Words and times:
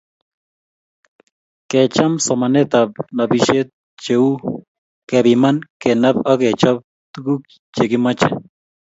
kecham 1.69 2.13
somanetab 2.25 2.89
nobishet 3.15 3.67
cheu; 4.03 4.25
kepiman, 5.09 5.55
kenap 5.81 6.15
ak 6.31 6.37
kechap 6.41 6.77
tuguk 7.13 7.41
chegimache 7.75 8.29